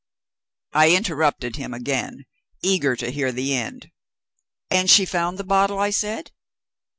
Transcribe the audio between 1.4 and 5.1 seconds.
him again, eager to hear the end. "And she